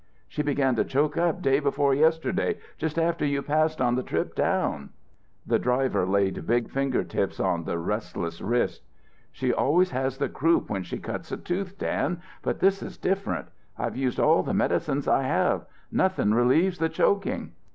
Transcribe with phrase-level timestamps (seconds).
[0.27, 4.01] "She began to choke up day before yesterday, just after you passed on the
[4.35, 4.89] down trip."
[5.45, 8.81] The driver laid big finger tips on the restless wrist.
[9.31, 13.49] "She always has the croup when she cuts a tooth, Dan, but this is different.
[13.77, 17.51] I've used all the medicines I have nothing relieves the choking."